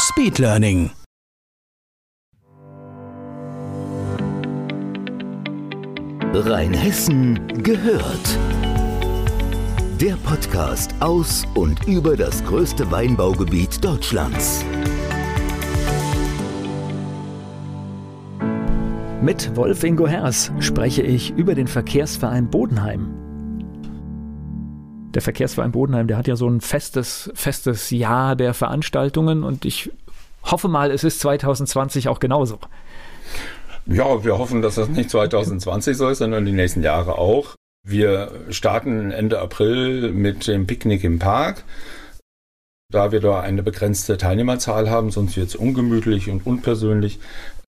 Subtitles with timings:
[0.00, 0.92] Speedlearning.
[6.32, 8.38] Rheinhessen gehört.
[10.00, 14.64] Der Podcast aus und über das größte Weinbaugebiet Deutschlands.
[19.20, 23.27] Mit Wolf Ingo Hers spreche ich über den Verkehrsverein Bodenheim.
[25.14, 29.90] Der Verkehrsverein Bodenheim, der hat ja so ein festes, festes Jahr der Veranstaltungen und ich
[30.42, 32.58] hoffe mal, es ist 2020 auch genauso.
[33.86, 37.54] Ja, wir hoffen, dass das nicht 2020 so ist, sondern die nächsten Jahre auch.
[37.86, 41.64] Wir starten Ende April mit dem Picknick im Park.
[42.90, 47.18] Da wir da eine begrenzte Teilnehmerzahl haben, sonst wird es ungemütlich und unpersönlich,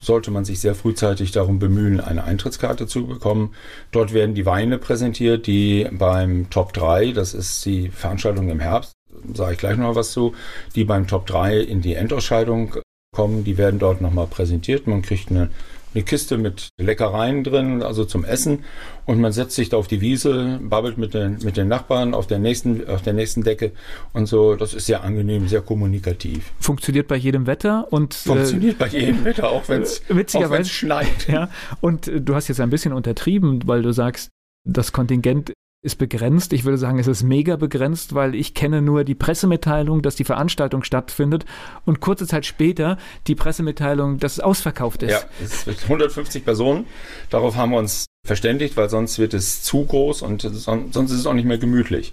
[0.00, 3.54] sollte man sich sehr frühzeitig darum bemühen, eine Eintrittskarte zu bekommen.
[3.92, 8.94] Dort werden die Weine präsentiert, die beim Top 3, das ist die Veranstaltung im Herbst,
[9.34, 10.34] sage ich gleich noch was zu,
[10.74, 12.76] die beim Top 3 in die Endausscheidung
[13.14, 14.86] kommen, die werden dort nochmal präsentiert.
[14.86, 15.50] Man kriegt eine
[15.94, 18.64] eine Kiste mit Leckereien drin, also zum Essen.
[19.06, 22.26] Und man setzt sich da auf die Wiese, babbelt mit den, mit den Nachbarn auf
[22.26, 23.72] der, nächsten, auf der nächsten Decke
[24.12, 24.54] und so.
[24.54, 26.52] Das ist sehr angenehm, sehr kommunikativ.
[26.60, 28.14] Funktioniert bei jedem Wetter und.
[28.14, 31.06] Funktioniert äh, bei jedem Wetter, auch wenn es schneit.
[31.30, 31.48] Ja,
[31.80, 34.30] und äh, du hast jetzt ein bisschen untertrieben, weil du sagst,
[34.64, 36.52] das Kontingent ist begrenzt.
[36.52, 40.24] Ich würde sagen, es ist mega begrenzt, weil ich kenne nur die Pressemitteilung, dass die
[40.24, 41.46] Veranstaltung stattfindet
[41.86, 45.12] und kurze Zeit später die Pressemitteilung, dass es ausverkauft ist.
[45.12, 46.86] Ja, es sind 150 Personen.
[47.30, 51.26] Darauf haben wir uns verständigt, weil sonst wird es zu groß und sonst ist es
[51.26, 52.12] auch nicht mehr gemütlich.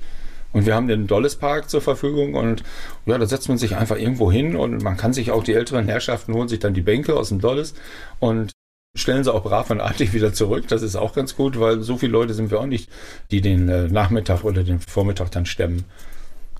[0.54, 2.64] Und wir haben den Dolles Park zur Verfügung und
[3.06, 5.86] ja, da setzt man sich einfach irgendwo hin und man kann sich auch die älteren
[5.88, 7.76] Herrschaften holen sich dann die Bänke aus dem Dolles
[8.20, 8.52] und
[8.98, 10.68] stellen sie auch brav und artig wieder zurück.
[10.68, 12.90] Das ist auch ganz gut, weil so viele Leute sind wir auch nicht,
[13.32, 15.86] die den äh, Nachmittag oder den Vormittag dann stemmen.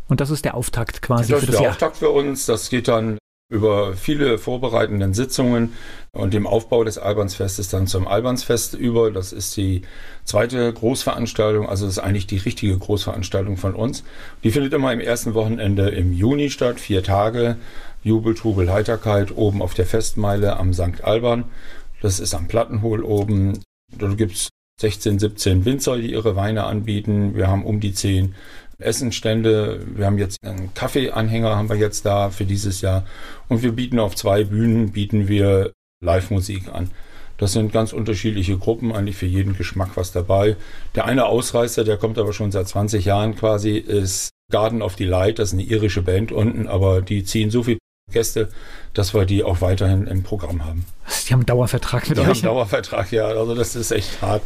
[0.08, 1.72] Und das ist der Auftakt quasi das für das ist der Jahr.
[1.74, 2.46] Auftakt für uns.
[2.46, 3.18] Das geht dann
[3.50, 5.74] über viele vorbereitenden Sitzungen
[6.12, 9.10] und dem Aufbau des Albansfestes dann zum Albansfest über.
[9.10, 9.84] Das ist die
[10.26, 14.04] zweite Großveranstaltung, also das ist eigentlich die richtige Großveranstaltung von uns.
[14.44, 17.56] Die findet immer im ersten Wochenende im Juni statt, vier Tage.
[18.04, 21.04] Jubel, Trubel, Heiterkeit oben auf der Festmeile am St.
[21.04, 21.46] Alban.
[22.02, 23.60] Das ist am Plattenhohl oben.
[23.98, 24.50] Da gibt es
[24.80, 27.36] 16, 17 Winzer, die ihre Weine anbieten.
[27.36, 28.36] Wir haben um die 10
[28.80, 29.82] Essenstände.
[29.96, 33.06] Wir haben jetzt einen Kaffeeanhänger haben wir jetzt da für dieses Jahr.
[33.48, 36.92] Und wir bieten auf zwei Bühnen, bieten wir Live-Musik an.
[37.38, 40.56] Das sind ganz unterschiedliche Gruppen, eigentlich für jeden Geschmack was dabei.
[40.96, 45.40] Der eine Ausreißer, der kommt aber schon seit 20 Jahren quasi, ist Garden of Delight.
[45.40, 47.78] Das ist eine irische Band unten, aber die ziehen so viel
[48.12, 48.50] Gäste,
[48.94, 50.86] dass wir die auch weiterhin im Programm haben.
[51.28, 52.26] Die haben einen Dauervertrag mit die euch?
[52.26, 53.26] Die haben einen Dauervertrag, ja.
[53.28, 54.42] Also das ist echt hart.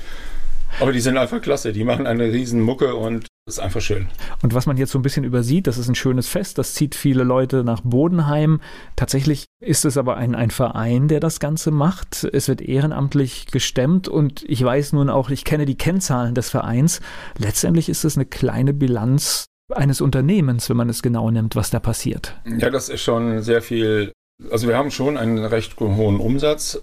[0.79, 1.73] Aber die sind einfach klasse.
[1.73, 4.07] Die machen eine riesen Mucke und das ist einfach schön.
[4.41, 6.95] Und was man jetzt so ein bisschen übersieht, das ist ein schönes Fest, das zieht
[6.95, 8.61] viele Leute nach Bodenheim.
[8.95, 12.23] Tatsächlich ist es aber ein, ein Verein, der das Ganze macht.
[12.23, 17.01] Es wird ehrenamtlich gestemmt und ich weiß nun auch, ich kenne die Kennzahlen des Vereins.
[17.37, 21.79] Letztendlich ist es eine kleine Bilanz eines Unternehmens, wenn man es genau nimmt, was da
[21.79, 22.35] passiert.
[22.45, 24.11] Ja, das ist schon sehr viel.
[24.49, 26.81] Also wir haben schon einen recht hohen Umsatz.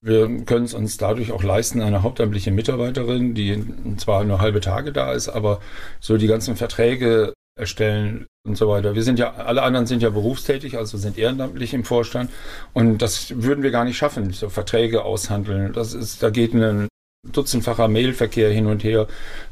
[0.00, 3.64] Wir können es uns dadurch auch leisten, eine hauptamtliche Mitarbeiterin, die
[3.96, 5.60] zwar nur halbe Tage da ist, aber
[6.00, 8.94] so die ganzen Verträge erstellen und so weiter.
[8.94, 12.30] Wir sind ja, alle anderen sind ja berufstätig, also sind ehrenamtlich im Vorstand
[12.72, 15.72] und das würden wir gar nicht schaffen, so Verträge aushandeln.
[15.72, 16.88] Das ist, da geht ein
[17.32, 19.06] dutzendfacher Mailverkehr hin und her.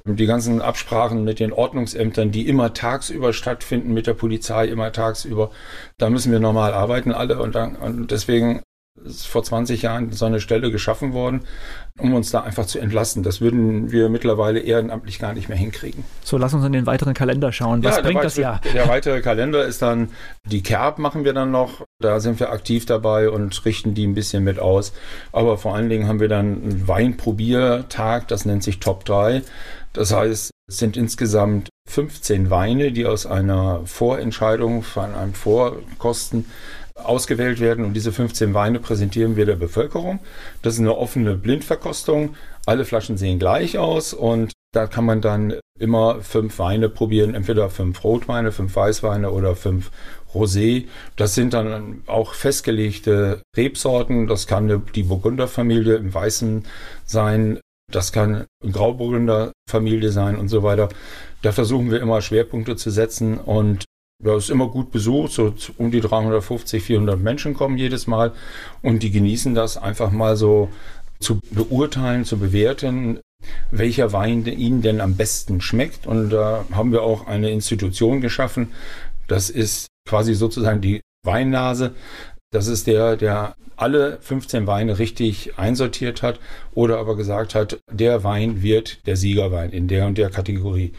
[0.05, 5.51] Die ganzen Absprachen mit den Ordnungsämtern, die immer tagsüber stattfinden, mit der Polizei immer tagsüber,
[5.99, 8.63] da müssen wir normal arbeiten alle und, dann, und deswegen
[9.05, 11.43] ist vor 20 Jahren so eine Stelle geschaffen worden,
[11.99, 13.23] um uns da einfach zu entlasten.
[13.23, 16.05] Das würden wir mittlerweile ehrenamtlich gar nicht mehr hinkriegen.
[16.23, 17.83] So, lass uns in den weiteren Kalender schauen.
[17.83, 18.61] Was ja, bringt das Jahr?
[18.75, 20.11] Der weitere Kalender ist dann,
[20.47, 21.85] die Kerb machen wir dann noch.
[22.03, 24.93] Da sind wir aktiv dabei und richten die ein bisschen mit aus.
[25.33, 29.43] Aber vor allen Dingen haben wir dann einen Weinprobiertag, das nennt sich Top 3.
[29.93, 36.47] Das heißt, es sind insgesamt 15 Weine, die aus einer Vorentscheidung von einem Vorkosten
[36.95, 40.21] ausgewählt werden und diese 15 Weine präsentieren wir der Bevölkerung.
[40.63, 42.37] Das ist eine offene Blindverkostung.
[42.67, 47.69] Alle Flaschen sehen gleich aus und Da kann man dann immer fünf Weine probieren, entweder
[47.69, 49.91] fünf Rotweine, fünf Weißweine oder fünf
[50.33, 50.87] Rosé.
[51.17, 54.27] Das sind dann auch festgelegte Rebsorten.
[54.27, 56.65] Das kann die Burgunderfamilie im Weißen
[57.05, 57.61] sein.
[57.91, 60.89] Das kann Grauburgunder-Familie sein und so weiter.
[61.43, 63.85] Da versuchen wir immer Schwerpunkte zu setzen und
[64.25, 68.33] ja, ist immer gut besucht, so um die 350, 400 Menschen kommen jedes Mal
[68.81, 70.69] und die genießen das einfach mal so
[71.19, 73.21] zu beurteilen, zu bewerten,
[73.71, 76.07] welcher Wein ihnen denn am besten schmeckt.
[76.07, 78.73] Und da haben wir auch eine Institution geschaffen.
[79.29, 81.95] Das ist quasi sozusagen die Weinnase.
[82.51, 86.39] Das ist der, der alle 15 Weine richtig einsortiert hat
[86.75, 90.93] oder aber gesagt hat, der Wein wird der Siegerwein in der und der Kategorie.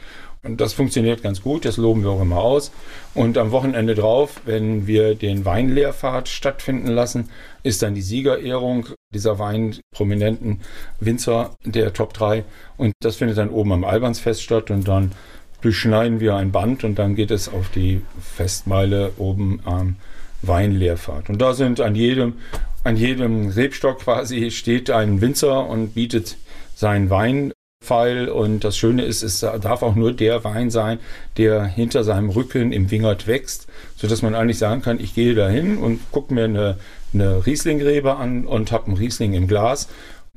[0.44, 2.72] Und das funktioniert ganz gut, das loben wir auch immer aus.
[3.14, 7.30] Und am Wochenende drauf, wenn wir den Weinlehrfahrt stattfinden lassen,
[7.64, 10.60] ist dann die Siegerehrung dieser weinprominenten
[11.00, 12.44] Winzer der Top 3.
[12.76, 15.14] Und das findet dann oben am Albansfest statt und dann
[15.62, 19.96] durchschneiden wir ein Band und dann geht es auf die Festmeile oben am
[20.42, 21.30] Weinlehrfahrt.
[21.30, 22.34] Und da sind an jedem,
[22.84, 26.36] an jedem Rebstock quasi steht ein Winzer und bietet
[26.76, 28.30] seinen Wein Pfeil.
[28.30, 31.00] Und das Schöne ist, es darf auch nur der Wein sein,
[31.38, 35.78] der hinter seinem Rücken im Wingert wächst, sodass man eigentlich sagen kann, ich gehe dahin
[35.78, 36.78] und gucke mir eine,
[37.14, 39.88] eine Rieslingrebe an und habe einen Riesling im Glas.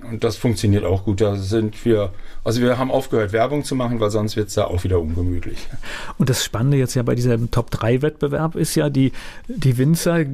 [0.02, 1.20] Und das funktioniert auch gut.
[1.20, 2.12] Da sind wir
[2.46, 5.58] also wir haben aufgehört, Werbung zu machen, weil sonst wird es da auch wieder ungemütlich.
[6.16, 9.10] Und das Spannende jetzt ja bei diesem Top-3-Wettbewerb ist ja, die,
[9.48, 10.24] die Winzer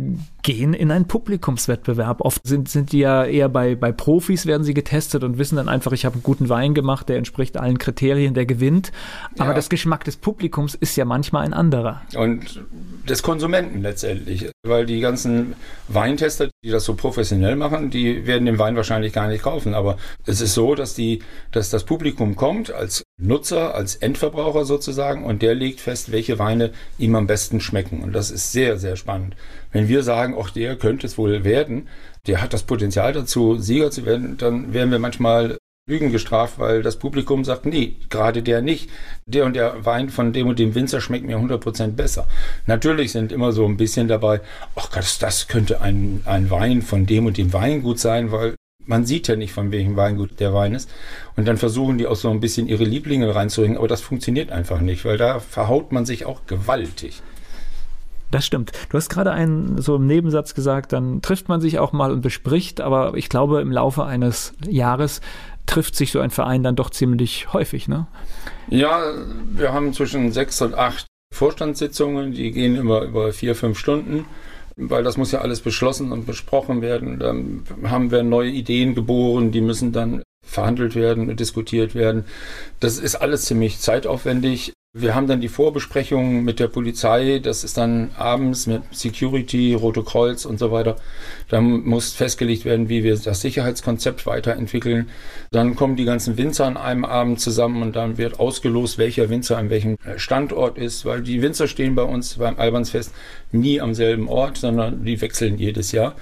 [0.42, 2.20] gehen in einen Publikumswettbewerb.
[2.20, 5.70] Oft sind, sind die ja eher bei, bei Profis, werden sie getestet und wissen dann
[5.70, 8.92] einfach, ich habe einen guten Wein gemacht, der entspricht allen Kriterien, der gewinnt.
[9.38, 9.54] Aber ja.
[9.54, 12.02] das Geschmack des Publikums ist ja manchmal ein anderer.
[12.14, 12.62] Und
[13.08, 14.50] des Konsumenten letztendlich.
[14.64, 15.54] Weil die ganzen
[15.88, 19.51] Weintester, die das so professionell machen, die werden den Wein wahrscheinlich gar nicht kaufen.
[19.74, 19.96] Aber
[20.26, 21.20] es ist so, dass, die,
[21.50, 26.70] dass das Publikum kommt, als Nutzer, als Endverbraucher sozusagen, und der legt fest, welche Weine
[26.98, 28.02] ihm am besten schmecken.
[28.02, 29.36] Und das ist sehr, sehr spannend.
[29.70, 31.88] Wenn wir sagen, auch der könnte es wohl werden,
[32.26, 35.58] der hat das Potenzial dazu, Sieger zu werden, dann werden wir manchmal
[35.88, 38.88] Lügen gestraft, weil das Publikum sagt, nee, gerade der nicht.
[39.26, 42.28] Der und der Wein von dem und dem Winzer schmeckt mir 100% besser.
[42.66, 44.40] Natürlich sind immer so ein bisschen dabei,
[44.76, 48.54] ach Gott, das könnte ein, ein Wein von dem und dem Weingut sein, weil
[48.86, 50.90] man sieht ja nicht, von welchem Weingut der Wein ist.
[51.36, 54.80] Und dann versuchen die auch so ein bisschen ihre Lieblinge reinzuhängen, aber das funktioniert einfach
[54.80, 57.22] nicht, weil da verhaut man sich auch gewaltig.
[58.30, 58.72] Das stimmt.
[58.88, 62.22] Du hast gerade einen so im Nebensatz gesagt, dann trifft man sich auch mal und
[62.22, 65.20] bespricht, aber ich glaube, im Laufe eines Jahres
[65.66, 68.06] trifft sich so ein Verein dann doch ziemlich häufig, ne?
[68.68, 69.02] Ja,
[69.54, 74.24] wir haben zwischen sechs und acht Vorstandssitzungen, die gehen immer über vier, fünf Stunden
[74.76, 77.18] weil das muss ja alles beschlossen und besprochen werden.
[77.18, 82.24] Dann haben wir neue Ideen geboren, die müssen dann verhandelt werden diskutiert werden.
[82.80, 84.72] Das ist alles ziemlich zeitaufwendig.
[84.94, 90.02] Wir haben dann die Vorbesprechungen mit der Polizei, das ist dann abends mit Security, Rote
[90.02, 90.96] Kreuz und so weiter.
[91.48, 95.08] Dann muss festgelegt werden, wie wir das Sicherheitskonzept weiterentwickeln.
[95.50, 99.56] Dann kommen die ganzen Winzer an einem Abend zusammen und dann wird ausgelost, welcher Winzer
[99.56, 103.14] an welchem Standort ist, weil die Winzer stehen bei uns beim Albansfest
[103.50, 106.16] nie am selben Ort, sondern die wechseln jedes Jahr.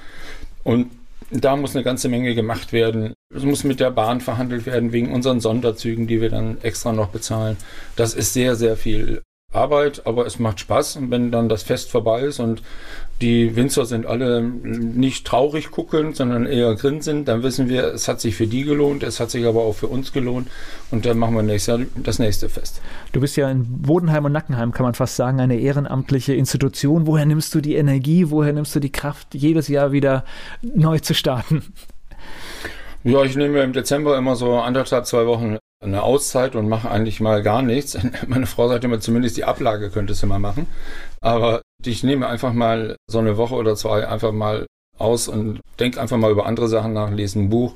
[0.62, 0.92] Und
[1.32, 3.14] da muss eine ganze Menge gemacht werden.
[3.32, 7.10] Es muss mit der Bahn verhandelt werden wegen unseren Sonderzügen, die wir dann extra noch
[7.10, 7.56] bezahlen.
[7.94, 9.22] Das ist sehr, sehr viel
[9.52, 10.96] Arbeit, aber es macht Spaß.
[10.96, 12.60] Und wenn dann das Fest vorbei ist und
[13.20, 18.20] die Winzer sind alle nicht traurig guckend, sondern eher grinsend, dann wissen wir, es hat
[18.20, 20.48] sich für die gelohnt, es hat sich aber auch für uns gelohnt
[20.90, 22.80] und dann machen wir nächstes Jahr das nächste Fest.
[23.12, 27.06] Du bist ja in Bodenheim und Nackenheim, kann man fast sagen, eine ehrenamtliche Institution.
[27.06, 30.24] Woher nimmst du die Energie, woher nimmst du die Kraft, jedes Jahr wieder
[30.62, 31.62] neu zu starten?
[33.02, 37.20] Ja, ich nehme im Dezember immer so anderthalb, zwei Wochen eine Auszeit und mache eigentlich
[37.20, 37.96] mal gar nichts.
[38.26, 40.66] Meine Frau sagt immer, zumindest die Ablage könntest du mal machen.
[41.22, 44.66] Aber ich nehme einfach mal so eine Woche oder zwei einfach mal
[44.98, 47.72] aus und denke einfach mal über andere Sachen nach, lese ein Buch,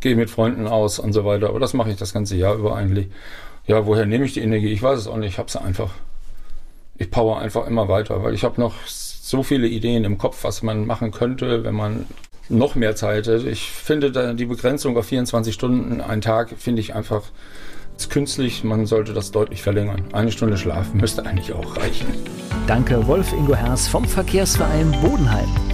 [0.00, 1.50] gehe mit Freunden aus und so weiter.
[1.50, 3.08] Aber das mache ich das ganze Jahr über eigentlich.
[3.66, 4.72] Ja, woher nehme ich die Energie?
[4.72, 5.32] Ich weiß es auch nicht.
[5.32, 5.90] Ich habe sie einfach.
[6.96, 10.62] Ich power einfach immer weiter, weil ich habe noch so viele Ideen im Kopf, was
[10.62, 12.06] man machen könnte, wenn man
[12.48, 13.48] noch mehr Zeit hätte.
[13.48, 17.22] Ich finde die Begrenzung auf 24 Stunden einen Tag finde ich einfach
[18.10, 18.64] künstlich.
[18.64, 20.02] Man sollte das deutlich verlängern.
[20.12, 22.06] Eine Stunde Schlaf müsste eigentlich auch reichen.
[22.66, 25.73] Danke, Wolf Ingo Herrs vom Verkehrsverein Bodenheim.